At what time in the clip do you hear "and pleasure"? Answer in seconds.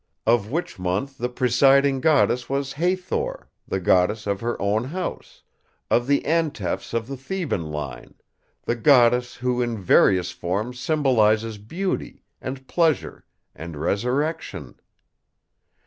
12.41-13.25